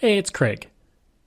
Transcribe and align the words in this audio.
Hey, 0.00 0.16
it's 0.16 0.30
Craig. 0.30 0.70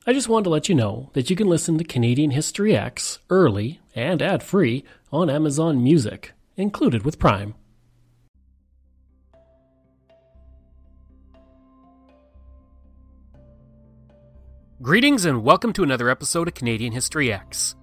I 0.07 0.13
just 0.13 0.27
wanted 0.27 0.45
to 0.45 0.49
let 0.49 0.67
you 0.67 0.73
know 0.73 1.11
that 1.13 1.29
you 1.29 1.35
can 1.35 1.45
listen 1.45 1.77
to 1.77 1.83
Canadian 1.83 2.31
History 2.31 2.71
Ehx 2.71 3.19
early 3.29 3.79
and 3.93 4.19
ad 4.19 4.41
free 4.41 4.83
on 5.11 5.29
Amazon 5.29 5.83
Music, 5.83 6.31
included 6.57 7.05
with 7.05 7.19
Prime. 7.19 7.53
Greetings 14.81 15.23
and 15.25 15.43
welcome 15.43 15.71
to 15.73 15.83
another 15.83 16.09
episode 16.09 16.47
of 16.47 16.55
Canadian 16.55 16.93
History 16.93 17.27
Ehx. 17.27 17.75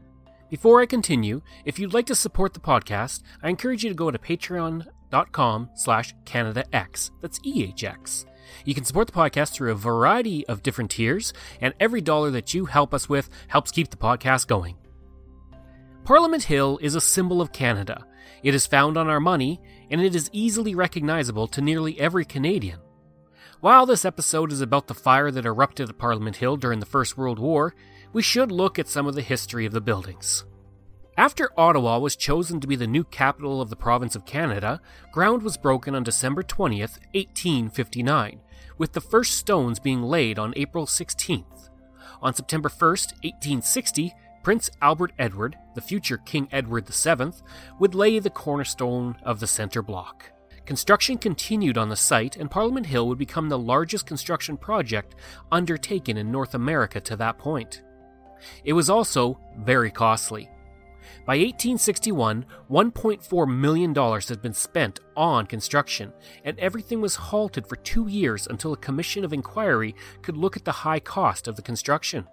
Before 0.49 0.81
I 0.81 0.87
continue, 0.87 1.41
if 1.65 1.79
you'd 1.79 1.95
like 1.95 2.07
to 2.07 2.17
support 2.17 2.53
the 2.53 2.59
podcast, 2.59 3.23
I 3.45 3.49
encourage 3.49 3.85
you 3.85 3.91
to 3.91 3.95
go 3.95 4.11
to 4.11 4.19
patreon.com 4.19 5.71
slash 5.77 6.17
CanadaEhx. 6.25 7.11
That's 7.21 7.39
EHX. 7.39 8.25
You 8.65 8.75
can 8.75 8.85
support 8.85 9.07
the 9.07 9.13
podcast 9.13 9.53
through 9.53 9.73
a 9.73 9.77
variety 9.77 10.47
of 10.47 10.63
different 10.63 10.91
tiers, 10.91 11.33
and 11.61 11.75
every 11.81 12.01
dollar 12.01 12.31
that 12.31 12.55
you 12.55 12.67
help 12.67 12.93
us 12.95 13.09
with 13.09 13.31
helps 13.49 13.71
keep 13.71 13.91
the 13.91 13.97
podcast 13.97 14.47
going. 14.47 14.77
Parliament 16.05 16.45
Hill 16.45 16.79
is 16.83 16.95
a 16.95 17.01
symbol 17.01 17.41
of 17.41 17.53
Canada. 17.53 18.07
It 18.43 18.55
is 18.55 18.67
found 18.67 18.97
on 18.97 19.09
our 19.09 19.21
money, 19.21 19.61
and 19.91 20.01
it 20.01 20.15
is 20.15 20.31
easily 20.33 20.75
recognizable 20.75 21.47
to 21.49 21.61
nearly 21.61 22.01
every 22.01 22.25
Canadian. 22.25 22.81
While 23.61 23.85
this 23.85 24.07
episode 24.07 24.53
is 24.53 24.63
about 24.63 24.87
the 24.87 24.95
fire 24.95 25.31
that 25.31 25.45
erupted 25.45 25.91
at 25.91 25.99
Parliament 25.99 26.37
Hill 26.37 26.57
during 26.57 26.81
the 26.81 26.87
First 26.87 27.19
World 27.19 27.39
War, 27.39 27.75
we 28.13 28.23
should 28.23 28.51
look 28.51 28.79
at 28.79 28.89
some 28.89 29.07
of 29.07 29.15
the 29.15 29.23
history 29.23 29.67
of 29.67 29.73
the 29.73 29.83
buildings. 29.83 30.45
After 31.21 31.51
Ottawa 31.55 31.99
was 31.99 32.17
chosen 32.17 32.61
to 32.61 32.67
be 32.67 32.77
the 32.77 32.87
new 32.87 33.05
capital 33.05 33.61
of 33.61 33.69
the 33.69 33.77
province 33.77 34.17
of 34.17 34.25
Canada, 34.25 34.81
ground 35.13 35.43
was 35.43 35.59
broken 35.59 35.95
on 35.95 36.03
December 36.03 36.43
20th, 36.43 36.97
1859, 37.13 38.41
with 38.79 38.95
the 38.95 39.03
first 39.03 39.35
stones 39.35 39.79
being 39.79 40.03
laid 40.03 40.39
on 40.39 40.55
April 40.57 40.87
16th. 40.87 41.69
On 42.23 42.33
September 42.33 42.71
1st, 42.71 43.13
1860, 43.23 44.15
Prince 44.43 44.71
Albert 44.81 45.13
Edward, 45.19 45.59
the 45.75 45.83
future 45.83 46.17
King 46.17 46.49
Edward 46.53 46.87
VII, 46.89 47.33
would 47.79 47.95
lay 47.95 48.19
the 48.19 48.31
cornerstone 48.31 49.15
of 49.23 49.41
the 49.41 49.47
centre 49.47 49.83
block. 49.83 50.33
Construction 50.65 51.19
continued 51.19 51.77
on 51.77 51.91
the 51.91 51.97
site, 51.97 52.37
and 52.37 52.51
Parliament 52.51 52.87
Hill 52.87 53.07
would 53.09 53.19
become 53.19 53.51
the 53.51 53.59
largest 53.59 54.07
construction 54.07 54.57
project 54.57 55.17
undertaken 55.53 56.17
in 56.17 56.33
North 56.33 56.55
America 56.55 56.99
to 56.99 57.17
that 57.17 57.37
point. 57.37 57.83
It 58.65 58.73
was 58.73 58.89
also 58.89 59.39
very 59.59 59.91
costly. 59.91 60.49
By 61.27 61.37
1861, 61.37 62.47
$1.4 62.71 63.49
million 63.49 63.95
had 63.95 64.43
been 64.43 64.55
spent 64.55 65.01
on 65.17 65.47
construction, 65.47 66.13
and 66.45 66.59
everything 66.59 67.01
was 67.01 67.17
halted 67.17 67.67
for 67.67 67.77
two 67.77 68.09
years 68.09 68.47
until 68.47 68.73
a 68.73 68.79
commission 68.79 69.25
of 69.25 69.33
inquiry 69.33 69.95
could 70.23 70.37
look 70.37 70.57
at 70.57 70.65
the 70.65 70.73
high 70.73 71.01
cost 71.01 71.49
of 71.49 71.57
the 71.57 71.63
construction. 71.63 72.27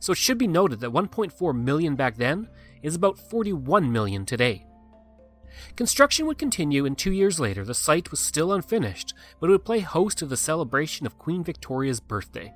So 0.00 0.12
it 0.12 0.18
should 0.18 0.38
be 0.38 0.46
noted 0.46 0.80
that 0.80 0.92
1.4 0.92 1.56
million 1.56 1.96
back 1.96 2.16
then 2.16 2.48
is 2.82 2.94
about 2.94 3.18
41 3.18 3.90
million 3.90 4.24
today. 4.24 4.66
Construction 5.76 6.26
would 6.26 6.38
continue, 6.38 6.86
and 6.86 6.96
two 6.96 7.12
years 7.12 7.38
later, 7.38 7.64
the 7.64 7.74
site 7.74 8.10
was 8.10 8.20
still 8.20 8.52
unfinished, 8.52 9.14
but 9.40 9.48
it 9.48 9.52
would 9.52 9.64
play 9.64 9.80
host 9.80 10.18
to 10.18 10.26
the 10.26 10.36
celebration 10.36 11.06
of 11.06 11.18
Queen 11.18 11.44
Victoria's 11.44 12.00
birthday. 12.00 12.52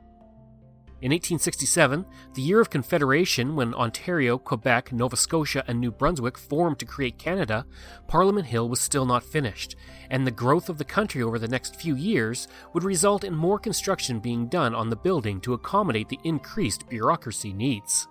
In 1.06 1.12
1867, 1.12 2.04
the 2.34 2.42
year 2.42 2.60
of 2.60 2.68
Confederation, 2.68 3.54
when 3.54 3.74
Ontario, 3.74 4.38
Quebec, 4.38 4.92
Nova 4.92 5.16
Scotia, 5.16 5.62
and 5.68 5.78
New 5.78 5.92
Brunswick 5.92 6.36
formed 6.36 6.80
to 6.80 6.84
create 6.84 7.16
Canada, 7.16 7.64
Parliament 8.08 8.48
Hill 8.48 8.68
was 8.68 8.80
still 8.80 9.06
not 9.06 9.22
finished, 9.22 9.76
and 10.10 10.26
the 10.26 10.32
growth 10.32 10.68
of 10.68 10.78
the 10.78 10.84
country 10.84 11.22
over 11.22 11.38
the 11.38 11.46
next 11.46 11.76
few 11.76 11.94
years 11.94 12.48
would 12.74 12.82
result 12.82 13.22
in 13.22 13.36
more 13.36 13.60
construction 13.60 14.18
being 14.18 14.48
done 14.48 14.74
on 14.74 14.90
the 14.90 14.96
building 14.96 15.40
to 15.42 15.54
accommodate 15.54 16.08
the 16.08 16.18
increased 16.24 16.88
bureaucracy 16.88 17.52
needs. 17.52 18.08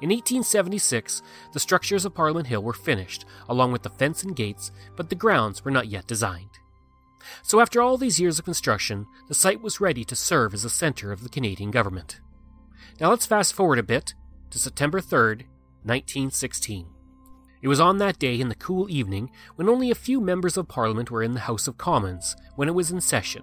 In 0.00 0.08
1876, 0.08 1.20
the 1.52 1.60
structures 1.60 2.06
of 2.06 2.14
Parliament 2.14 2.46
Hill 2.46 2.62
were 2.62 2.72
finished, 2.72 3.26
along 3.50 3.72
with 3.72 3.82
the 3.82 3.90
fence 3.90 4.22
and 4.22 4.34
gates, 4.34 4.72
but 4.96 5.10
the 5.10 5.14
grounds 5.14 5.66
were 5.66 5.70
not 5.70 5.88
yet 5.88 6.06
designed. 6.06 6.49
So, 7.42 7.60
after 7.60 7.80
all 7.80 7.96
these 7.96 8.20
years 8.20 8.38
of 8.38 8.44
construction, 8.44 9.06
the 9.28 9.34
site 9.34 9.60
was 9.60 9.80
ready 9.80 10.04
to 10.04 10.16
serve 10.16 10.54
as 10.54 10.64
a 10.64 10.70
center 10.70 11.12
of 11.12 11.22
the 11.22 11.28
Canadian 11.28 11.70
government. 11.70 12.20
Now 13.00 13.10
let's 13.10 13.26
fast 13.26 13.54
forward 13.54 13.78
a 13.78 13.82
bit 13.82 14.14
to 14.50 14.58
September 14.58 15.00
3rd, 15.00 15.44
1916. 15.84 16.86
It 17.62 17.68
was 17.68 17.80
on 17.80 17.98
that 17.98 18.18
day 18.18 18.40
in 18.40 18.48
the 18.48 18.54
cool 18.54 18.90
evening 18.90 19.30
when 19.56 19.68
only 19.68 19.90
a 19.90 19.94
few 19.94 20.20
members 20.20 20.56
of 20.56 20.68
Parliament 20.68 21.10
were 21.10 21.22
in 21.22 21.34
the 21.34 21.40
House 21.40 21.68
of 21.68 21.78
Commons 21.78 22.36
when 22.56 22.68
it 22.68 22.74
was 22.74 22.90
in 22.90 23.00
session. 23.00 23.42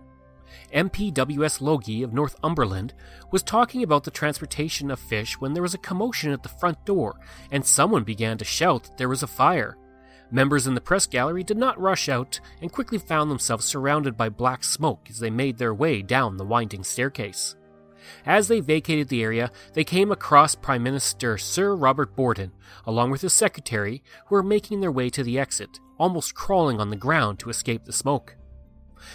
MP 0.73 1.13
W.S. 1.13 1.61
Loggie 1.61 2.03
of 2.03 2.13
Northumberland 2.13 2.93
was 3.31 3.43
talking 3.43 3.83
about 3.83 4.03
the 4.03 4.11
transportation 4.11 4.89
of 4.89 4.99
fish 4.99 5.39
when 5.39 5.53
there 5.53 5.61
was 5.61 5.73
a 5.73 5.79
commotion 5.79 6.31
at 6.31 6.41
the 6.41 6.49
front 6.49 6.83
door 6.85 7.19
and 7.51 7.65
someone 7.65 8.03
began 8.03 8.37
to 8.37 8.45
shout 8.45 8.83
that 8.83 8.97
there 8.97 9.09
was 9.09 9.23
a 9.23 9.27
fire. 9.27 9.77
Members 10.29 10.67
in 10.67 10.75
the 10.75 10.81
press 10.81 11.07
gallery 11.07 11.43
did 11.43 11.57
not 11.57 11.79
rush 11.79 12.09
out 12.09 12.39
and 12.61 12.71
quickly 12.71 12.97
found 12.97 13.31
themselves 13.31 13.65
surrounded 13.65 14.17
by 14.17 14.29
black 14.29 14.63
smoke 14.63 15.07
as 15.09 15.19
they 15.19 15.29
made 15.29 15.57
their 15.57 15.73
way 15.73 16.01
down 16.01 16.37
the 16.37 16.45
winding 16.45 16.83
staircase. 16.83 17.55
As 18.25 18.47
they 18.47 18.59
vacated 18.59 19.07
the 19.07 19.23
area, 19.23 19.51
they 19.73 19.83
came 19.83 20.11
across 20.11 20.55
Prime 20.55 20.83
Minister 20.83 21.37
Sir 21.37 21.75
Robert 21.75 22.15
Borden, 22.15 22.51
along 22.85 23.11
with 23.11 23.21
his 23.21 23.33
secretary, 23.33 24.03
who 24.27 24.35
were 24.35 24.43
making 24.43 24.81
their 24.81 24.91
way 24.91 25.09
to 25.09 25.23
the 25.23 25.39
exit, 25.39 25.79
almost 25.97 26.35
crawling 26.35 26.79
on 26.79 26.89
the 26.89 26.95
ground 26.95 27.39
to 27.39 27.49
escape 27.49 27.85
the 27.85 27.93
smoke. 27.93 28.35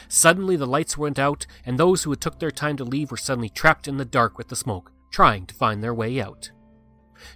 Suddenly, 0.08 0.56
the 0.56 0.66
lights 0.66 0.96
went 0.96 1.18
out, 1.18 1.46
and 1.64 1.78
those 1.78 2.02
who 2.02 2.10
had 2.10 2.20
took 2.20 2.38
their 2.38 2.50
time 2.50 2.76
to 2.76 2.84
leave 2.84 3.10
were 3.10 3.16
suddenly 3.16 3.48
trapped 3.48 3.88
in 3.88 3.96
the 3.96 4.04
dark 4.04 4.38
with 4.38 4.48
the 4.48 4.56
smoke, 4.56 4.92
trying 5.10 5.46
to 5.46 5.54
find 5.54 5.82
their 5.82 5.94
way 5.94 6.20
out. 6.20 6.50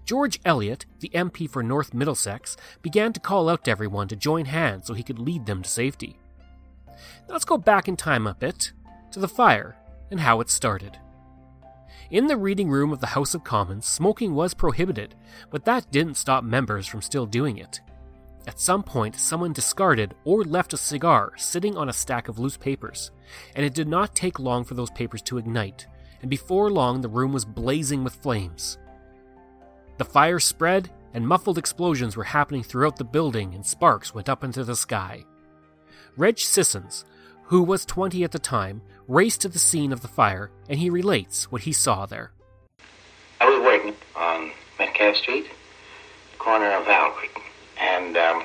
George 0.05 0.41
Elliott, 0.45 0.87
the 1.01 1.11
MP 1.11 1.49
for 1.49 1.63
North 1.63 1.95
Middlesex, 1.95 2.57
began 2.83 3.13
to 3.13 3.21
call 3.21 3.49
out 3.49 3.65
to 3.65 3.71
everyone 3.71 4.09
to 4.09 4.17
join 4.17 4.47
hands 4.47 4.87
so 4.87 4.95
he 4.95 5.03
could 5.03 5.19
lead 5.19 5.47
them 5.47 5.63
to 5.63 5.69
safety. 5.69 6.19
Let's 7.29 7.45
go 7.45 7.59
back 7.59 7.89
in 7.89 7.97
time 7.97 8.27
a 8.27 8.35
bit 8.35 8.73
to 9.13 9.21
the 9.21 9.29
fire 9.29 9.77
and 10.11 10.21
how 10.21 10.41
it 10.41 10.51
started. 10.51 10.99
In 12.11 12.29
the 12.29 12.37
reading 12.37 12.69
room 12.69 12.93
of 12.93 13.01
the 13.01 13.09
House 13.09 13.35
of 13.35 13.43
Commons, 13.43 13.85
smoking 13.87 14.35
was 14.35 14.55
prohibited, 14.55 15.15
but 15.51 15.65
that 15.65 15.91
didn't 15.91 16.15
stop 16.15 16.45
members 16.45 16.87
from 16.87 17.03
still 17.03 17.27
doing 17.27 17.59
it. 17.59 17.81
At 18.47 18.61
some 18.61 18.85
point, 18.85 19.17
someone 19.17 19.53
discarded 19.53 20.15
or 20.25 20.45
left 20.45 20.73
a 20.73 20.77
cigar 20.77 21.33
sitting 21.37 21.77
on 21.77 21.89
a 21.89 21.93
stack 21.93 22.29
of 22.29 22.39
loose 22.39 22.57
papers, 22.57 23.11
and 23.57 23.67
it 23.67 23.75
did 23.75 23.89
not 23.89 24.15
take 24.15 24.39
long 24.39 24.63
for 24.63 24.75
those 24.75 24.91
papers 24.91 25.21
to 25.23 25.39
ignite, 25.39 25.89
and 26.23 26.31
before 26.31 26.71
long 26.71 27.01
the 27.01 27.09
room 27.09 27.33
was 27.33 27.45
blazing 27.45 28.05
with 28.05 28.15
flames. 28.15 28.79
The 29.99 30.05
fire 30.05 30.39
spread, 30.39 30.91
and 31.15 31.27
muffled 31.27 31.57
explosions 31.57 32.17
were 32.17 32.25
happening 32.25 32.62
throughout 32.62 32.97
the 32.97 33.05
building, 33.05 33.55
and 33.55 33.65
sparks 33.65 34.15
went 34.15 34.29
up 34.29 34.45
into 34.45 34.62
the 34.62 34.77
sky. 34.77 35.25
Reg 36.17 36.39
Sissons, 36.39 37.05
who 37.45 37.62
was 37.62 37.87
20 37.87 38.23
at 38.23 38.33
the 38.33 38.39
time, 38.39 38.83
raced 39.09 39.41
to 39.43 39.49
the 39.49 39.59
scene 39.59 39.93
of 39.93 40.03
the 40.03 40.09
fire, 40.09 40.51
and 40.69 40.79
he 40.79 40.91
relates 40.91 41.51
what 41.51 41.62
he 41.62 41.73
saw 41.73 42.05
there. 42.05 42.33
I 43.41 43.49
was 43.49 43.61
working 43.61 43.95
on 44.15 44.51
Metcalfe 44.79 45.17
Street, 45.17 45.47
corner 46.39 46.71
of 46.73 46.85
Valkyrie, 46.85 47.29
and 47.81 48.17
um, 48.17 48.43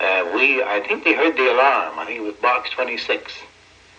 uh, 0.00 0.30
we, 0.34 0.62
I 0.62 0.82
think 0.86 1.04
we 1.04 1.12
heard 1.12 1.36
the 1.36 1.52
alarm. 1.52 1.98
I 1.98 2.04
think 2.06 2.20
it 2.20 2.22
was 2.22 2.34
box 2.36 2.70
26, 2.70 3.32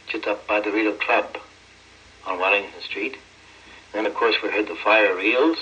just 0.08 0.25
up 0.25 0.47
by 0.47 0.59
the 0.59 0.72
Rideau 0.72 0.94
Club 0.94 1.38
on 2.25 2.40
Wellington 2.40 2.81
Street. 2.81 3.18
Then, 3.94 4.06
of 4.06 4.16
course, 4.16 4.36
we 4.42 4.50
heard 4.50 4.68
the 4.68 4.76
fire 4.76 5.16
reels. 5.16 5.58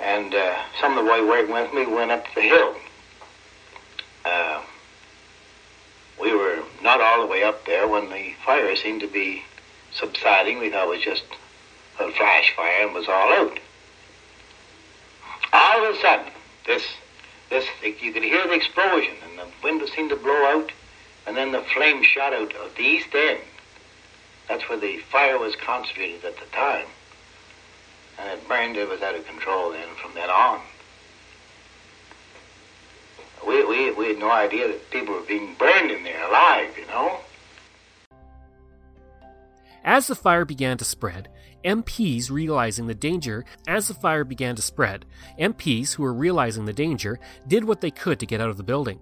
And 0.00 0.34
uh, 0.34 0.56
some 0.80 0.96
of 0.96 1.04
the 1.04 1.10
boys 1.10 1.28
working 1.28 1.52
with 1.52 1.74
me 1.74 1.86
went 1.86 2.10
up 2.10 2.24
the 2.34 2.40
hill. 2.40 2.74
Uh, 4.24 4.62
we 6.20 6.34
were 6.34 6.62
not 6.82 7.00
all 7.00 7.20
the 7.20 7.26
way 7.26 7.42
up 7.42 7.66
there 7.66 7.86
when 7.88 8.08
the 8.08 8.32
fire 8.44 8.74
seemed 8.76 9.00
to 9.00 9.08
be 9.08 9.42
subsiding. 9.92 10.58
We 10.58 10.70
thought 10.70 10.86
it 10.86 10.90
was 10.90 11.04
just 11.04 11.24
a 11.98 12.10
flash 12.12 12.54
fire 12.54 12.86
and 12.86 12.94
was 12.94 13.08
all 13.08 13.32
out. 13.32 13.58
All 15.52 15.86
of 15.86 15.94
a 15.94 16.00
sudden, 16.00 16.32
this, 16.66 16.84
this, 17.50 17.66
you 17.82 18.12
could 18.12 18.22
hear 18.22 18.46
the 18.46 18.54
explosion 18.54 19.14
and 19.28 19.38
the 19.38 19.46
window 19.62 19.86
seemed 19.86 20.10
to 20.10 20.16
blow 20.16 20.44
out 20.46 20.70
and 21.26 21.36
then 21.36 21.52
the 21.52 21.62
flame 21.74 22.02
shot 22.02 22.32
out 22.32 22.54
of 22.54 22.74
the 22.76 22.82
east 22.82 23.08
end. 23.14 23.40
That's 24.50 24.68
where 24.68 24.80
the 24.80 24.98
fire 25.12 25.38
was 25.38 25.54
concentrated 25.54 26.24
at 26.24 26.34
the 26.34 26.46
time. 26.46 26.86
And 28.18 28.28
it 28.30 28.48
burned, 28.48 28.76
it 28.76 28.88
was 28.88 29.00
out 29.00 29.14
of 29.14 29.24
control 29.24 29.70
then 29.70 29.86
from 30.02 30.12
then 30.14 30.28
on. 30.28 30.60
We, 33.46 33.64
we, 33.64 33.92
we 33.92 34.08
had 34.08 34.18
no 34.18 34.32
idea 34.32 34.66
that 34.66 34.90
people 34.90 35.14
were 35.14 35.20
being 35.20 35.54
burned 35.54 35.92
in 35.92 36.02
there 36.02 36.28
alive, 36.28 36.76
you 36.76 36.84
know? 36.88 37.20
As 39.84 40.08
the 40.08 40.16
fire 40.16 40.44
began 40.44 40.76
to 40.78 40.84
spread, 40.84 41.28
MPs 41.64 42.28
realizing 42.28 42.88
the 42.88 42.94
danger, 42.94 43.44
as 43.68 43.86
the 43.86 43.94
fire 43.94 44.24
began 44.24 44.56
to 44.56 44.62
spread, 44.62 45.06
MPs 45.38 45.92
who 45.94 46.02
were 46.02 46.12
realizing 46.12 46.64
the 46.64 46.72
danger 46.72 47.20
did 47.46 47.62
what 47.62 47.80
they 47.80 47.92
could 47.92 48.18
to 48.18 48.26
get 48.26 48.40
out 48.40 48.50
of 48.50 48.56
the 48.56 48.64
building. 48.64 48.98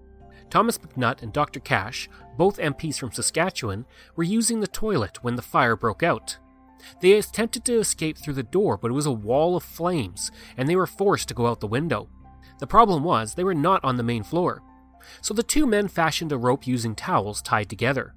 Thomas 0.51 0.77
McNutt 0.77 1.23
and 1.23 1.33
Dr. 1.33 1.59
Cash, 1.59 2.07
both 2.39 2.57
MPs 2.57 2.97
from 2.97 3.11
Saskatchewan, 3.11 3.85
were 4.15 4.23
using 4.23 4.61
the 4.61 4.67
toilet 4.67 5.21
when 5.21 5.35
the 5.35 5.41
fire 5.41 5.75
broke 5.75 6.03
out. 6.03 6.37
They 7.01 7.11
attempted 7.11 7.65
to 7.65 7.79
escape 7.79 8.17
through 8.17 8.35
the 8.35 8.43
door, 8.43 8.77
but 8.77 8.89
it 8.89 8.93
was 8.93 9.05
a 9.05 9.11
wall 9.11 9.57
of 9.57 9.63
flames, 9.63 10.31
and 10.55 10.69
they 10.69 10.77
were 10.77 10.87
forced 10.87 11.27
to 11.27 11.33
go 11.33 11.47
out 11.47 11.59
the 11.59 11.67
window. 11.67 12.07
The 12.59 12.65
problem 12.65 13.03
was, 13.03 13.33
they 13.33 13.43
were 13.43 13.53
not 13.53 13.83
on 13.83 13.97
the 13.97 14.03
main 14.03 14.23
floor. 14.23 14.63
So 15.21 15.33
the 15.33 15.43
two 15.43 15.67
men 15.67 15.89
fashioned 15.89 16.31
a 16.31 16.37
rope 16.37 16.65
using 16.65 16.95
towels 16.95 17.41
tied 17.41 17.69
together. 17.69 18.15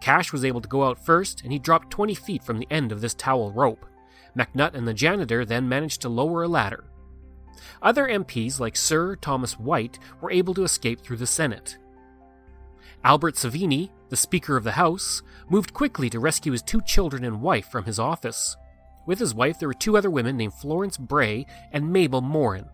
Cash 0.00 0.32
was 0.32 0.44
able 0.44 0.60
to 0.60 0.68
go 0.68 0.84
out 0.84 1.04
first, 1.04 1.42
and 1.42 1.50
he 1.50 1.58
dropped 1.58 1.90
20 1.90 2.14
feet 2.14 2.44
from 2.44 2.60
the 2.60 2.68
end 2.70 2.92
of 2.92 3.00
this 3.00 3.14
towel 3.14 3.50
rope. 3.50 3.84
McNutt 4.38 4.74
and 4.74 4.86
the 4.86 4.94
janitor 4.94 5.44
then 5.44 5.68
managed 5.68 6.02
to 6.02 6.08
lower 6.08 6.44
a 6.44 6.48
ladder. 6.48 6.84
Other 7.82 8.06
MPs, 8.06 8.60
like 8.60 8.76
Sir 8.76 9.16
Thomas 9.16 9.58
White, 9.58 9.98
were 10.20 10.30
able 10.30 10.54
to 10.54 10.62
escape 10.62 11.00
through 11.00 11.16
the 11.16 11.26
Senate. 11.26 11.78
Albert 13.06 13.36
Sévigny, 13.36 13.90
the 14.08 14.16
Speaker 14.16 14.56
of 14.56 14.64
the 14.64 14.72
House, 14.72 15.22
moved 15.48 15.72
quickly 15.72 16.10
to 16.10 16.18
rescue 16.18 16.50
his 16.50 16.60
two 16.60 16.80
children 16.82 17.22
and 17.22 17.40
wife 17.40 17.68
from 17.70 17.84
his 17.84 18.00
office. 18.00 18.56
With 19.06 19.20
his 19.20 19.32
wife, 19.32 19.60
there 19.60 19.68
were 19.68 19.74
two 19.74 19.96
other 19.96 20.10
women 20.10 20.36
named 20.36 20.54
Florence 20.54 20.96
Bray 20.96 21.46
and 21.70 21.92
Mabel 21.92 22.20
Morin. 22.20 22.68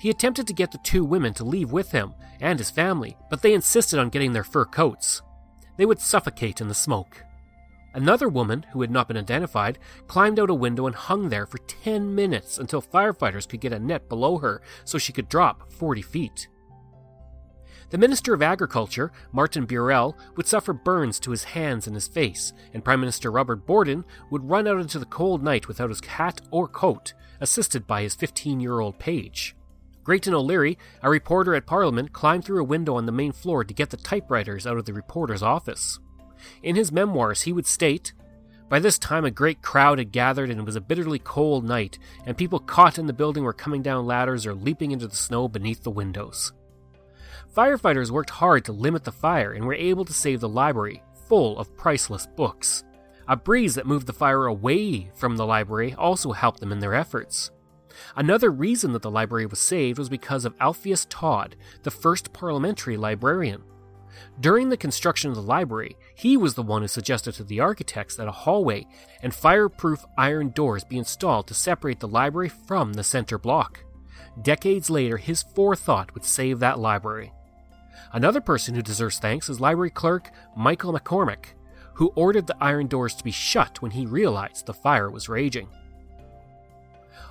He 0.00 0.10
attempted 0.10 0.48
to 0.48 0.52
get 0.52 0.72
the 0.72 0.80
two 0.82 1.04
women 1.04 1.32
to 1.34 1.44
leave 1.44 1.70
with 1.70 1.92
him 1.92 2.14
and 2.40 2.58
his 2.58 2.72
family, 2.72 3.16
but 3.30 3.40
they 3.40 3.54
insisted 3.54 4.00
on 4.00 4.08
getting 4.08 4.32
their 4.32 4.42
fur 4.42 4.64
coats. 4.64 5.22
They 5.76 5.86
would 5.86 6.00
suffocate 6.00 6.60
in 6.60 6.66
the 6.66 6.74
smoke. 6.74 7.22
Another 7.94 8.28
woman, 8.28 8.66
who 8.72 8.80
had 8.80 8.90
not 8.90 9.06
been 9.06 9.16
identified, 9.16 9.78
climbed 10.08 10.40
out 10.40 10.50
a 10.50 10.54
window 10.54 10.88
and 10.88 10.96
hung 10.96 11.28
there 11.28 11.46
for 11.46 11.58
10 11.58 12.16
minutes 12.16 12.58
until 12.58 12.82
firefighters 12.82 13.48
could 13.48 13.60
get 13.60 13.72
a 13.72 13.78
net 13.78 14.08
below 14.08 14.38
her 14.38 14.60
so 14.84 14.98
she 14.98 15.12
could 15.12 15.28
drop 15.28 15.72
40 15.72 16.02
feet. 16.02 16.48
The 17.90 17.96
Minister 17.96 18.34
of 18.34 18.42
Agriculture, 18.42 19.12
Martin 19.32 19.64
Burrell, 19.64 20.14
would 20.36 20.46
suffer 20.46 20.74
burns 20.74 21.18
to 21.20 21.30
his 21.30 21.44
hands 21.44 21.86
and 21.86 21.96
his 21.96 22.06
face, 22.06 22.52
and 22.74 22.84
Prime 22.84 23.00
Minister 23.00 23.30
Robert 23.30 23.64
Borden 23.64 24.04
would 24.30 24.48
run 24.48 24.66
out 24.66 24.80
into 24.80 24.98
the 24.98 25.06
cold 25.06 25.42
night 25.42 25.68
without 25.68 25.88
his 25.88 26.04
hat 26.04 26.42
or 26.50 26.68
coat, 26.68 27.14
assisted 27.40 27.86
by 27.86 28.02
his 28.02 28.14
15 28.14 28.60
year 28.60 28.80
old 28.80 28.98
page. 28.98 29.56
Grattan 30.04 30.34
O'Leary, 30.34 30.76
a 31.02 31.08
reporter 31.08 31.54
at 31.54 31.66
Parliament, 31.66 32.12
climbed 32.12 32.44
through 32.44 32.60
a 32.60 32.64
window 32.64 32.94
on 32.96 33.06
the 33.06 33.12
main 33.12 33.32
floor 33.32 33.64
to 33.64 33.74
get 33.74 33.88
the 33.88 33.96
typewriters 33.96 34.66
out 34.66 34.76
of 34.76 34.84
the 34.84 34.92
reporter's 34.92 35.42
office. 35.42 35.98
In 36.62 36.76
his 36.76 36.92
memoirs, 36.92 37.42
he 37.42 37.54
would 37.54 37.66
state 37.66 38.12
By 38.68 38.80
this 38.80 38.98
time, 38.98 39.24
a 39.24 39.30
great 39.30 39.62
crowd 39.62 39.98
had 39.98 40.12
gathered, 40.12 40.50
and 40.50 40.60
it 40.60 40.66
was 40.66 40.76
a 40.76 40.80
bitterly 40.82 41.18
cold 41.18 41.64
night, 41.64 41.98
and 42.26 42.36
people 42.36 42.58
caught 42.58 42.98
in 42.98 43.06
the 43.06 43.14
building 43.14 43.44
were 43.44 43.54
coming 43.54 43.80
down 43.80 44.06
ladders 44.06 44.44
or 44.44 44.54
leaping 44.54 44.90
into 44.90 45.06
the 45.06 45.16
snow 45.16 45.48
beneath 45.48 45.82
the 45.82 45.90
windows. 45.90 46.52
Firefighters 47.58 48.12
worked 48.12 48.30
hard 48.30 48.64
to 48.66 48.72
limit 48.72 49.02
the 49.02 49.10
fire 49.10 49.54
and 49.54 49.64
were 49.64 49.74
able 49.74 50.04
to 50.04 50.12
save 50.12 50.38
the 50.38 50.48
library, 50.48 51.02
full 51.26 51.58
of 51.58 51.76
priceless 51.76 52.24
books. 52.24 52.84
A 53.26 53.34
breeze 53.34 53.74
that 53.74 53.84
moved 53.84 54.06
the 54.06 54.12
fire 54.12 54.46
away 54.46 55.10
from 55.16 55.36
the 55.36 55.44
library 55.44 55.92
also 55.98 56.30
helped 56.30 56.60
them 56.60 56.70
in 56.70 56.78
their 56.78 56.94
efforts. 56.94 57.50
Another 58.14 58.52
reason 58.52 58.92
that 58.92 59.02
the 59.02 59.10
library 59.10 59.44
was 59.44 59.58
saved 59.58 59.98
was 59.98 60.08
because 60.08 60.44
of 60.44 60.54
Alpheus 60.60 61.04
Todd, 61.10 61.56
the 61.82 61.90
first 61.90 62.32
parliamentary 62.32 62.96
librarian. 62.96 63.64
During 64.38 64.68
the 64.68 64.76
construction 64.76 65.30
of 65.30 65.34
the 65.34 65.42
library, 65.42 65.96
he 66.14 66.36
was 66.36 66.54
the 66.54 66.62
one 66.62 66.82
who 66.82 66.88
suggested 66.88 67.32
to 67.32 67.42
the 67.42 67.58
architects 67.58 68.14
that 68.14 68.28
a 68.28 68.30
hallway 68.46 68.86
and 69.20 69.34
fireproof 69.34 70.04
iron 70.16 70.50
doors 70.50 70.84
be 70.84 70.96
installed 70.96 71.48
to 71.48 71.54
separate 71.54 71.98
the 71.98 72.06
library 72.06 72.50
from 72.50 72.92
the 72.92 73.02
center 73.02 73.36
block. 73.36 73.82
Decades 74.42 74.88
later, 74.88 75.16
his 75.16 75.42
forethought 75.42 76.14
would 76.14 76.24
save 76.24 76.60
that 76.60 76.78
library. 76.78 77.32
Another 78.12 78.40
person 78.40 78.74
who 78.74 78.82
deserves 78.82 79.18
thanks 79.18 79.48
is 79.48 79.60
library 79.60 79.90
clerk 79.90 80.30
Michael 80.56 80.92
McCormick, 80.92 81.54
who 81.94 82.12
ordered 82.14 82.46
the 82.46 82.56
iron 82.60 82.86
doors 82.86 83.14
to 83.14 83.24
be 83.24 83.30
shut 83.30 83.82
when 83.82 83.90
he 83.90 84.06
realized 84.06 84.66
the 84.66 84.74
fire 84.74 85.10
was 85.10 85.28
raging. 85.28 85.68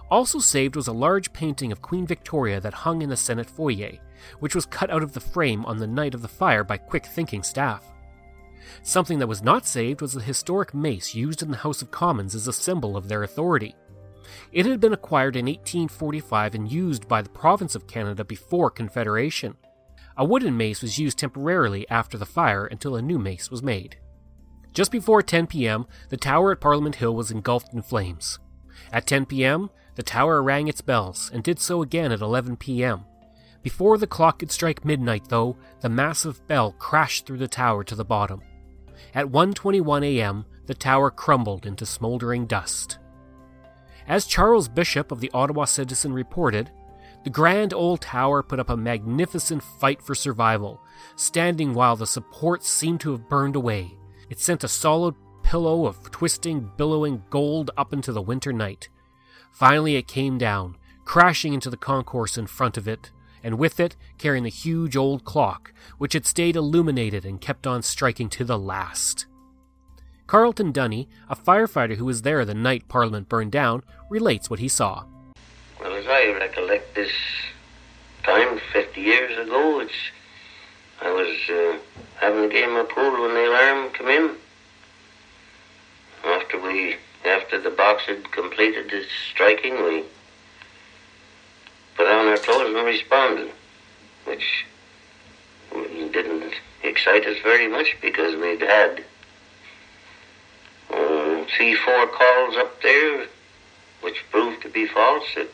Also 0.09 0.39
saved 0.39 0.75
was 0.75 0.87
a 0.87 0.93
large 0.93 1.33
painting 1.33 1.71
of 1.71 1.81
Queen 1.81 2.07
Victoria 2.07 2.59
that 2.61 2.73
hung 2.73 3.01
in 3.01 3.09
the 3.09 3.17
Senate 3.17 3.49
foyer, 3.49 3.93
which 4.39 4.55
was 4.55 4.65
cut 4.65 4.89
out 4.89 5.03
of 5.03 5.13
the 5.13 5.19
frame 5.19 5.65
on 5.65 5.77
the 5.77 5.87
night 5.87 6.13
of 6.13 6.21
the 6.21 6.27
fire 6.27 6.63
by 6.63 6.77
quick 6.77 7.05
thinking 7.05 7.43
staff. 7.43 7.83
Something 8.83 9.19
that 9.19 9.27
was 9.27 9.43
not 9.43 9.65
saved 9.65 10.01
was 10.01 10.13
the 10.13 10.21
historic 10.21 10.73
mace 10.73 11.13
used 11.13 11.41
in 11.41 11.51
the 11.51 11.57
House 11.57 11.81
of 11.81 11.91
Commons 11.91 12.35
as 12.35 12.47
a 12.47 12.53
symbol 12.53 12.95
of 12.95 13.07
their 13.07 13.23
authority. 13.23 13.75
It 14.51 14.65
had 14.65 14.79
been 14.79 14.93
acquired 14.93 15.35
in 15.35 15.45
1845 15.45 16.55
and 16.55 16.71
used 16.71 17.07
by 17.07 17.21
the 17.21 17.29
province 17.29 17.75
of 17.75 17.87
Canada 17.87 18.23
before 18.25 18.69
Confederation. 18.69 19.55
A 20.17 20.25
wooden 20.25 20.57
mace 20.57 20.81
was 20.81 20.97
used 20.97 21.19
temporarily 21.19 21.87
after 21.89 22.17
the 22.17 22.25
fire 22.25 22.65
until 22.65 22.95
a 22.95 23.01
new 23.01 23.19
mace 23.19 23.51
was 23.51 23.61
made. 23.61 23.97
Just 24.73 24.91
before 24.91 25.21
10 25.21 25.47
p.m., 25.47 25.85
the 26.09 26.17
tower 26.17 26.51
at 26.51 26.59
Parliament 26.59 26.95
Hill 26.95 27.15
was 27.15 27.29
engulfed 27.29 27.73
in 27.73 27.83
flames. 27.83 28.39
At 28.91 29.05
10 29.05 29.27
p.m., 29.27 29.69
the 29.95 30.03
tower 30.03 30.41
rang 30.41 30.67
its 30.67 30.81
bells, 30.81 31.29
and 31.33 31.43
did 31.43 31.59
so 31.59 31.81
again 31.81 32.11
at 32.11 32.21
11 32.21 32.57
p.m. 32.57 33.05
Before 33.61 33.97
the 33.97 34.07
clock 34.07 34.39
could 34.39 34.51
strike 34.51 34.85
midnight, 34.85 35.29
though, 35.29 35.57
the 35.81 35.89
massive 35.89 36.45
bell 36.47 36.71
crashed 36.73 37.25
through 37.25 37.39
the 37.39 37.47
tower 37.47 37.83
to 37.83 37.95
the 37.95 38.05
bottom. 38.05 38.41
At 39.13 39.27
1:21 39.27 40.05
a.m., 40.05 40.45
the 40.65 40.73
tower 40.73 41.11
crumbled 41.11 41.65
into 41.65 41.85
smoldering 41.85 42.45
dust. 42.45 42.99
As 44.07 44.25
Charles 44.25 44.67
Bishop 44.67 45.11
of 45.11 45.19
the 45.19 45.31
Ottawa 45.33 45.65
Citizen 45.65 46.13
reported, 46.13 46.71
the 47.23 47.29
grand 47.29 47.73
old 47.73 48.01
tower 48.01 48.41
put 48.43 48.59
up 48.59 48.69
a 48.69 48.77
magnificent 48.77 49.63
fight 49.63 50.01
for 50.01 50.15
survival, 50.15 50.81
standing 51.15 51.73
while 51.73 51.95
the 51.95 52.07
supports 52.07 52.69
seemed 52.69 53.01
to 53.01 53.11
have 53.11 53.29
burned 53.29 53.55
away. 53.55 53.97
It 54.29 54.39
sent 54.39 54.63
a 54.63 54.67
solid 54.67 55.15
pillow 55.43 55.85
of 55.85 56.11
twisting, 56.11 56.71
billowing 56.77 57.23
gold 57.29 57.71
up 57.77 57.93
into 57.93 58.11
the 58.11 58.21
winter 58.21 58.53
night, 58.53 58.89
Finally, 59.57 59.95
it 59.95 60.07
came 60.07 60.37
down, 60.37 60.77
crashing 61.03 61.51
into 61.51 61.67
the 61.67 61.75
concourse 61.75 62.37
in 62.37 62.45
front 62.45 62.77
of 62.77 62.87
it, 62.87 63.11
and 63.43 63.57
with 63.57 63.79
it 63.79 63.95
carrying 64.19 64.43
the 64.43 64.51
huge 64.51 64.95
old 64.95 65.23
clock, 65.23 65.73
which 65.97 66.13
had 66.13 66.27
stayed 66.27 66.55
illuminated 66.55 67.25
and 67.25 67.41
kept 67.41 67.65
on 67.65 67.81
striking 67.81 68.29
to 68.29 68.43
the 68.43 68.59
last. 68.59 69.25
Carlton 70.27 70.71
Dunny, 70.71 71.09
a 71.27 71.35
firefighter 71.35 71.95
who 71.95 72.05
was 72.05 72.21
there 72.21 72.45
the 72.45 72.53
night 72.53 72.87
Parliament 72.87 73.29
burned 73.29 73.51
down, 73.51 73.81
relates 74.11 74.47
what 74.47 74.59
he 74.59 74.67
saw. 74.67 75.05
I 76.17 76.33
recollect 76.33 76.95
this 76.95 77.11
time, 78.23 78.59
50 78.73 78.99
years 78.99 79.37
ago, 79.37 79.81
it's, 79.81 79.93
I 80.99 81.11
was 81.11 81.37
uh, 81.47 81.77
having 82.15 82.45
a 82.45 82.49
game 82.49 82.75
of 82.75 82.89
pool 82.89 83.21
when 83.21 83.35
the 83.35 83.47
alarm 83.47 83.93
came 83.93 84.07
in. 84.07 84.31
After 86.25 86.59
we 86.59 86.95
after 87.23 87.61
the 87.61 87.69
box 87.69 88.05
had 88.05 88.31
completed 88.31 88.91
its 88.91 89.11
striking, 89.29 89.75
we 89.83 90.05
put 91.95 92.07
on 92.07 92.25
our 92.29 92.37
clothes 92.37 92.75
and 92.75 92.83
responded, 92.83 93.51
which 94.25 94.65
didn't 95.71 96.51
excite 96.81 97.27
us 97.27 97.37
very 97.43 97.67
much 97.67 97.95
because 98.01 98.35
we'd 98.35 98.61
had 98.61 99.03
uh, 100.89 101.45
three, 101.55 101.75
four 101.75 102.07
calls 102.07 102.55
up 102.57 102.81
there, 102.81 103.27
which 104.01 104.25
proved 104.31 104.63
to 104.63 104.69
be 104.69 104.87
false 104.87 105.27
at, 105.37 105.49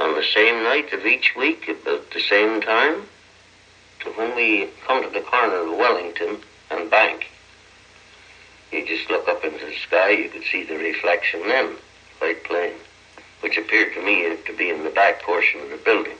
on 0.00 0.14
the 0.14 0.24
same 0.24 0.62
night 0.64 0.92
of 0.92 1.06
each 1.06 1.34
week, 1.36 1.68
about 1.68 2.10
the 2.10 2.20
same 2.20 2.60
time, 2.60 3.02
to 4.00 4.10
when 4.10 4.34
we 4.36 4.68
come 4.86 5.02
to 5.02 5.10
the 5.10 5.24
corner 5.24 5.56
of 5.56 5.78
Wellington 5.78 6.38
and 6.70 6.90
Bank. 6.90 7.26
You 8.72 8.86
just 8.86 9.08
look 9.08 9.28
up 9.28 9.44
into 9.44 9.64
the 9.64 9.76
sky, 9.86 10.10
you 10.10 10.28
could 10.28 10.42
see 10.44 10.64
the 10.64 10.76
reflection 10.76 11.40
then, 11.46 11.76
quite 12.18 12.42
plain, 12.44 12.72
which 13.40 13.56
appeared 13.56 13.94
to 13.94 14.04
me 14.04 14.36
to 14.46 14.56
be 14.56 14.70
in 14.70 14.82
the 14.82 14.90
back 14.90 15.22
portion 15.22 15.60
of 15.60 15.70
the 15.70 15.76
building. 15.76 16.16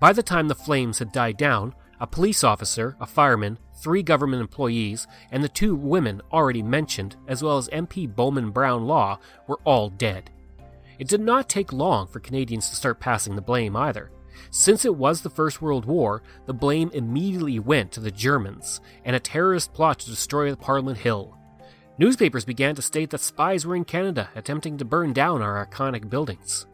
By 0.00 0.12
the 0.12 0.22
time 0.22 0.46
the 0.46 0.54
flames 0.54 1.00
had 1.00 1.10
died 1.10 1.36
down, 1.36 1.74
a 2.00 2.06
police 2.06 2.44
officer, 2.44 2.96
a 3.00 3.06
fireman, 3.06 3.58
three 3.74 4.04
government 4.04 4.40
employees, 4.40 5.08
and 5.32 5.42
the 5.42 5.48
two 5.48 5.74
women 5.74 6.22
already 6.32 6.62
mentioned, 6.62 7.16
as 7.26 7.42
well 7.42 7.58
as 7.58 7.68
MP 7.70 8.06
Bowman 8.06 8.50
Brown 8.50 8.86
Law, 8.86 9.18
were 9.48 9.58
all 9.64 9.90
dead. 9.90 10.30
It 10.98 11.08
did 11.08 11.20
not 11.20 11.48
take 11.48 11.72
long 11.72 12.06
for 12.06 12.20
Canadians 12.20 12.68
to 12.68 12.76
start 12.76 13.00
passing 13.00 13.36
the 13.36 13.42
blame 13.42 13.76
either. 13.76 14.10
Since 14.50 14.84
it 14.84 14.94
was 14.94 15.20
the 15.20 15.30
First 15.30 15.60
World 15.62 15.84
War, 15.84 16.22
the 16.46 16.54
blame 16.54 16.90
immediately 16.92 17.58
went 17.58 17.92
to 17.92 18.00
the 18.00 18.10
Germans 18.10 18.80
and 19.04 19.14
a 19.14 19.20
terrorist 19.20 19.72
plot 19.72 20.00
to 20.00 20.10
destroy 20.10 20.54
Parliament 20.54 20.98
Hill. 20.98 21.36
Newspapers 21.98 22.44
began 22.44 22.74
to 22.76 22.82
state 22.82 23.10
that 23.10 23.20
spies 23.20 23.66
were 23.66 23.74
in 23.74 23.84
Canada 23.84 24.28
attempting 24.36 24.78
to 24.78 24.84
burn 24.84 25.12
down 25.12 25.42
our 25.42 25.64
iconic 25.66 26.08
buildings. 26.08 26.66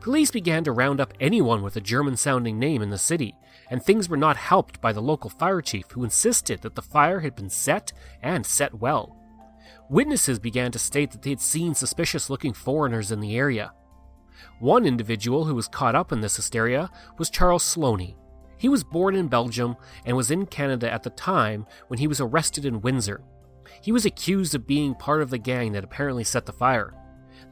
Police 0.00 0.30
began 0.30 0.64
to 0.64 0.72
round 0.72 1.00
up 1.00 1.12
anyone 1.20 1.62
with 1.62 1.76
a 1.76 1.80
German 1.80 2.16
sounding 2.16 2.58
name 2.58 2.80
in 2.80 2.90
the 2.90 2.96
city, 2.96 3.34
and 3.70 3.82
things 3.82 4.08
were 4.08 4.16
not 4.16 4.36
helped 4.36 4.80
by 4.80 4.92
the 4.92 5.02
local 5.02 5.28
fire 5.28 5.60
chief 5.60 5.90
who 5.90 6.04
insisted 6.04 6.62
that 6.62 6.74
the 6.74 6.82
fire 6.82 7.20
had 7.20 7.36
been 7.36 7.50
set 7.50 7.92
and 8.22 8.46
set 8.46 8.74
well. 8.74 9.19
Witnesses 9.90 10.38
began 10.38 10.72
to 10.72 10.78
state 10.78 11.10
that 11.10 11.20
they 11.20 11.30
had 11.30 11.40
seen 11.40 11.74
suspicious 11.74 12.30
looking 12.30 12.54
foreigners 12.54 13.12
in 13.12 13.20
the 13.20 13.36
area, 13.36 13.72
one 14.58 14.86
individual 14.86 15.44
who 15.44 15.54
was 15.54 15.68
caught 15.68 15.94
up 15.94 16.12
in 16.12 16.20
this 16.20 16.36
hysteria 16.36 16.90
was 17.18 17.30
Charles 17.30 17.64
Sloaney. 17.64 18.16
He 18.56 18.68
was 18.68 18.84
born 18.84 19.16
in 19.16 19.28
Belgium 19.28 19.76
and 20.04 20.16
was 20.16 20.30
in 20.30 20.46
Canada 20.46 20.90
at 20.92 21.02
the 21.02 21.10
time 21.10 21.66
when 21.88 21.98
he 21.98 22.06
was 22.06 22.20
arrested 22.20 22.64
in 22.64 22.82
Windsor. 22.82 23.22
He 23.82 23.92
was 23.92 24.04
accused 24.04 24.54
of 24.54 24.66
being 24.66 24.94
part 24.94 25.22
of 25.22 25.30
the 25.30 25.38
gang 25.38 25.72
that 25.72 25.84
apparently 25.84 26.24
set 26.24 26.44
the 26.44 26.52
fire. 26.52 26.94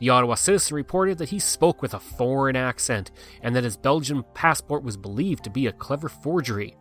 The 0.00 0.10
Ottawa 0.10 0.34
Citizen 0.34 0.76
reported 0.76 1.18
that 1.18 1.30
he 1.30 1.38
spoke 1.38 1.80
with 1.80 1.94
a 1.94 2.00
foreign 2.00 2.56
accent 2.56 3.10
and 3.42 3.56
that 3.56 3.64
his 3.64 3.76
Belgian 3.76 4.22
passport 4.34 4.82
was 4.82 4.96
believed 4.96 5.44
to 5.44 5.50
be 5.50 5.66
a 5.66 5.72
clever 5.72 6.08
forgery. 6.08 6.76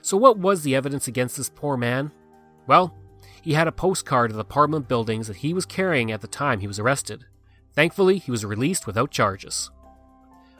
So, 0.00 0.16
what 0.16 0.38
was 0.38 0.62
the 0.62 0.74
evidence 0.74 1.06
against 1.06 1.36
this 1.36 1.50
poor 1.50 1.76
man? 1.76 2.10
Well, 2.66 2.96
he 3.42 3.54
had 3.54 3.68
a 3.68 3.72
postcard 3.72 4.30
of 4.30 4.36
the 4.36 4.42
apartment 4.42 4.88
buildings 4.88 5.26
that 5.26 5.38
he 5.38 5.52
was 5.52 5.66
carrying 5.66 6.10
at 6.12 6.20
the 6.20 6.28
time 6.28 6.60
he 6.60 6.68
was 6.68 6.78
arrested. 6.78 7.26
Thankfully, 7.74 8.18
he 8.18 8.30
was 8.30 8.44
released 8.44 8.86
without 8.86 9.10
charges. 9.10 9.70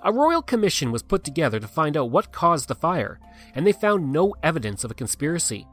A 0.04 0.12
royal 0.12 0.42
commission 0.42 0.90
was 0.90 1.02
put 1.02 1.22
together 1.22 1.60
to 1.60 1.68
find 1.68 1.96
out 1.96 2.10
what 2.10 2.32
caused 2.32 2.66
the 2.66 2.74
fire, 2.74 3.20
and 3.54 3.64
they 3.64 3.72
found 3.72 4.12
no 4.12 4.34
evidence 4.42 4.82
of 4.82 4.90
a 4.90 4.94
conspiracy. 4.94 5.68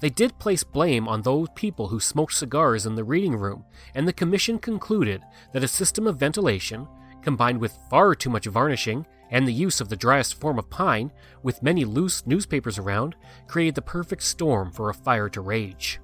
They 0.00 0.08
did 0.08 0.38
place 0.38 0.64
blame 0.64 1.06
on 1.06 1.20
those 1.20 1.48
people 1.54 1.88
who 1.88 2.00
smoked 2.00 2.34
cigars 2.34 2.86
in 2.86 2.94
the 2.94 3.04
reading 3.04 3.36
room, 3.36 3.64
and 3.94 4.08
the 4.08 4.12
commission 4.12 4.58
concluded 4.58 5.22
that 5.52 5.64
a 5.64 5.68
system 5.68 6.06
of 6.06 6.18
ventilation, 6.18 6.88
combined 7.20 7.58
with 7.58 7.78
far 7.90 8.14
too 8.14 8.30
much 8.30 8.46
varnishing 8.46 9.06
and 9.30 9.46
the 9.46 9.52
use 9.52 9.80
of 9.80 9.88
the 9.88 9.96
driest 9.96 10.40
form 10.40 10.58
of 10.58 10.70
pine, 10.70 11.10
with 11.42 11.62
many 11.62 11.84
loose 11.84 12.26
newspapers 12.26 12.78
around, 12.78 13.16
created 13.48 13.74
the 13.74 13.82
perfect 13.82 14.22
storm 14.22 14.70
for 14.70 14.88
a 14.88 14.94
fire 14.94 15.28
to 15.28 15.40
rage. 15.40 16.00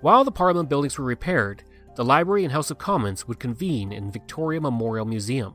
While 0.00 0.24
the 0.24 0.32
Parliament 0.32 0.68
buildings 0.68 0.98
were 0.98 1.04
repaired, 1.04 1.62
the 1.96 2.04
Library 2.04 2.44
and 2.44 2.52
House 2.52 2.70
of 2.70 2.78
Commons 2.78 3.26
would 3.26 3.40
convene 3.40 3.92
in 3.92 4.12
Victoria 4.12 4.60
Memorial 4.60 5.06
Museum. 5.06 5.54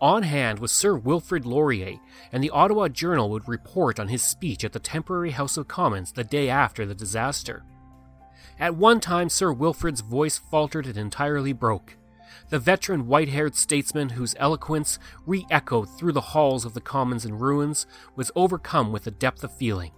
On 0.00 0.24
hand 0.24 0.58
was 0.58 0.72
Sir 0.72 0.96
Wilfrid 0.96 1.46
Laurier, 1.46 1.98
and 2.32 2.42
the 2.42 2.50
Ottawa 2.50 2.88
Journal 2.88 3.30
would 3.30 3.46
report 3.46 4.00
on 4.00 4.08
his 4.08 4.22
speech 4.22 4.64
at 4.64 4.72
the 4.72 4.80
temporary 4.80 5.30
House 5.30 5.56
of 5.56 5.68
Commons 5.68 6.12
the 6.12 6.24
day 6.24 6.48
after 6.48 6.84
the 6.84 6.94
disaster. 6.94 7.62
At 8.58 8.74
one 8.74 8.98
time, 8.98 9.28
Sir 9.28 9.52
Wilfrid's 9.52 10.00
voice 10.00 10.38
faltered 10.38 10.86
and 10.86 10.96
entirely 10.96 11.52
broke. 11.52 11.96
The 12.48 12.58
veteran 12.58 13.06
white 13.06 13.28
haired 13.28 13.54
statesman, 13.54 14.10
whose 14.10 14.34
eloquence 14.38 14.98
re 15.24 15.46
echoed 15.50 15.86
through 15.96 16.12
the 16.12 16.20
halls 16.20 16.64
of 16.64 16.74
the 16.74 16.80
Commons 16.80 17.24
in 17.24 17.38
ruins, 17.38 17.86
was 18.16 18.32
overcome 18.34 18.90
with 18.90 19.06
a 19.06 19.12
depth 19.12 19.44
of 19.44 19.56
feeling. 19.56 19.92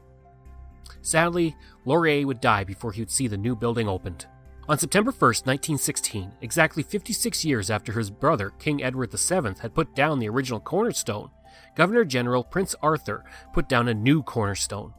Sadly, 1.04 1.54
Laurier 1.84 2.26
would 2.26 2.40
die 2.40 2.64
before 2.64 2.90
he 2.90 3.02
would 3.02 3.10
see 3.10 3.28
the 3.28 3.36
new 3.36 3.54
building 3.54 3.88
opened. 3.88 4.24
On 4.70 4.78
September 4.78 5.10
1, 5.10 5.18
1916, 5.20 6.32
exactly 6.40 6.82
56 6.82 7.44
years 7.44 7.70
after 7.70 7.92
his 7.92 8.10
brother, 8.10 8.50
King 8.58 8.82
Edward 8.82 9.12
VII, 9.12 9.60
had 9.60 9.74
put 9.74 9.94
down 9.94 10.18
the 10.18 10.30
original 10.30 10.60
cornerstone, 10.60 11.28
Governor 11.76 12.06
General 12.06 12.42
Prince 12.42 12.74
Arthur 12.82 13.22
put 13.52 13.68
down 13.68 13.88
a 13.88 13.94
new 13.94 14.22
cornerstone. 14.22 14.94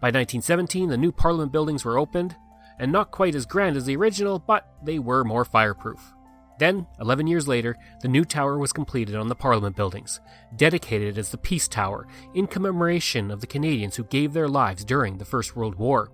By 0.00 0.08
1917, 0.08 0.88
the 0.88 0.96
new 0.96 1.12
Parliament 1.12 1.52
buildings 1.52 1.84
were 1.84 1.98
opened, 1.98 2.34
and 2.78 2.90
not 2.90 3.10
quite 3.10 3.34
as 3.34 3.44
grand 3.44 3.76
as 3.76 3.84
the 3.84 3.96
original, 3.96 4.38
but 4.38 4.66
they 4.82 4.98
were 4.98 5.22
more 5.22 5.44
fireproof. 5.44 6.15
Then, 6.58 6.86
11 7.00 7.26
years 7.26 7.46
later, 7.46 7.76
the 8.00 8.08
new 8.08 8.24
tower 8.24 8.58
was 8.58 8.72
completed 8.72 9.14
on 9.14 9.28
the 9.28 9.34
Parliament 9.34 9.76
buildings, 9.76 10.20
dedicated 10.56 11.18
as 11.18 11.30
the 11.30 11.38
Peace 11.38 11.68
Tower 11.68 12.06
in 12.34 12.46
commemoration 12.46 13.30
of 13.30 13.40
the 13.40 13.46
Canadians 13.46 13.96
who 13.96 14.04
gave 14.04 14.32
their 14.32 14.48
lives 14.48 14.84
during 14.84 15.18
the 15.18 15.24
First 15.24 15.54
World 15.54 15.74
War 15.74 16.10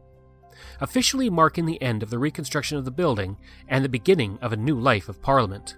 officially 0.80 1.30
marking 1.30 1.66
the 1.66 1.80
end 1.82 2.02
of 2.02 2.10
the 2.10 2.18
reconstruction 2.18 2.78
of 2.78 2.84
the 2.84 2.90
building 2.90 3.36
and 3.68 3.84
the 3.84 3.88
beginning 3.88 4.38
of 4.40 4.52
a 4.52 4.56
new 4.56 4.78
life 4.78 5.08
of 5.08 5.22
Parliament. 5.22 5.76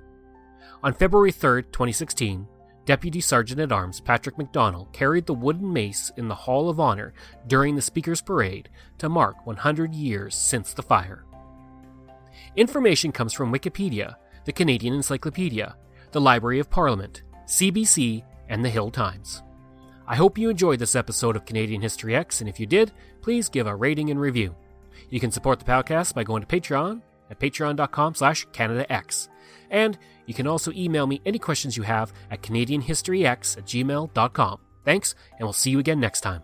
On 0.82 0.92
February 0.92 1.32
3, 1.32 1.62
2016, 1.64 2.46
Deputy 2.84 3.20
Sergeant 3.20 3.60
at 3.60 3.72
Arms 3.72 4.00
Patrick 4.00 4.36
McDonnell 4.36 4.92
carried 4.92 5.24
the 5.24 5.34
wooden 5.34 5.72
mace 5.72 6.12
in 6.16 6.28
the 6.28 6.34
Hall 6.34 6.68
of 6.68 6.78
Honor 6.78 7.14
during 7.46 7.76
the 7.76 7.82
Speaker's 7.82 8.20
Parade 8.20 8.68
to 8.98 9.08
mark 9.08 9.46
100 9.46 9.94
years 9.94 10.34
since 10.34 10.74
the 10.74 10.82
fire. 10.82 11.24
Information 12.56 13.10
comes 13.10 13.32
from 13.32 13.52
Wikipedia, 13.52 14.16
the 14.44 14.52
Canadian 14.52 14.94
Encyclopedia, 14.94 15.76
the 16.12 16.20
Library 16.20 16.58
of 16.58 16.70
Parliament, 16.70 17.22
CBC, 17.46 18.24
and 18.48 18.64
the 18.64 18.70
Hill 18.70 18.90
Times. 18.90 19.42
I 20.06 20.16
hope 20.16 20.36
you 20.36 20.50
enjoyed 20.50 20.78
this 20.78 20.96
episode 20.96 21.34
of 21.34 21.46
Canadian 21.46 21.80
History 21.80 22.12
Ehx, 22.12 22.40
and 22.40 22.48
if 22.48 22.60
you 22.60 22.66
did, 22.66 22.92
please 23.22 23.48
give 23.48 23.66
a 23.66 23.74
rating 23.74 24.10
and 24.10 24.20
review. 24.20 24.54
You 25.08 25.18
can 25.20 25.30
support 25.30 25.58
the 25.58 25.64
podcast 25.64 26.14
by 26.14 26.24
going 26.24 26.44
to 26.44 26.48
Patreon 26.48 27.00
at 27.30 27.40
patreon.com 27.40 28.14
slash 28.14 28.46
CanadaEhx. 28.48 29.28
And 29.70 29.98
you 30.26 30.34
can 30.34 30.46
also 30.46 30.72
email 30.72 31.06
me 31.06 31.20
any 31.24 31.38
questions 31.38 31.76
you 31.76 31.82
have 31.84 32.12
at 32.30 32.42
CanadianHistoryEhx 32.42 33.58
at 33.58 33.64
gmail.com. 33.64 34.60
Thanks, 34.84 35.14
and 35.38 35.46
we'll 35.46 35.52
see 35.52 35.70
you 35.70 35.78
again 35.78 36.00
next 36.00 36.20
time. 36.20 36.42